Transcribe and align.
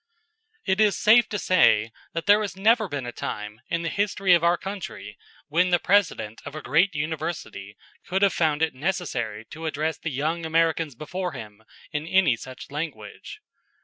It 0.65 0.81
is 0.81 0.97
safe 0.97 1.29
to 1.29 1.37
say 1.37 1.91
that 2.13 2.25
there 2.25 2.41
has 2.41 2.57
never 2.57 2.87
been 2.87 3.05
a 3.05 3.11
time 3.11 3.61
in 3.69 3.83
the 3.83 3.89
history 3.89 4.33
of 4.33 4.43
our 4.43 4.57
country 4.57 5.15
when 5.47 5.69
the 5.69 5.77
President 5.77 6.41
of 6.43 6.55
a 6.55 6.61
great 6.63 6.95
university 6.95 7.77
could 8.07 8.23
have 8.23 8.33
found 8.33 8.63
it 8.63 8.73
necessary 8.73 9.45
to 9.51 9.67
address 9.67 9.99
the 9.99 10.09
young 10.09 10.43
Americans 10.43 10.95
before 10.95 11.33
him 11.33 11.63
in 11.91 12.07
any 12.07 12.35
such 12.35 12.71
language. 12.71 13.41